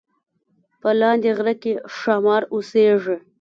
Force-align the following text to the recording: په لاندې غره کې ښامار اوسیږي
په 0.81 0.89
لاندې 0.99 1.29
غره 1.37 1.53
کې 1.61 1.73
ښامار 1.97 2.43
اوسیږي 2.53 3.15